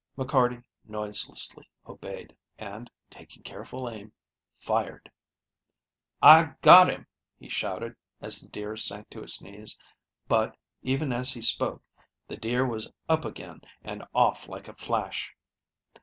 [0.17, 4.11] McCarty noiselessly obeyed, and, taking careful aim,
[4.55, 5.11] fired.
[6.23, 7.05] "I got him,"
[7.37, 9.77] he shouted, as the deer sank to its knees,
[10.27, 11.83] but, even as he spoke,
[12.27, 15.35] the deer was up again and off like a flash.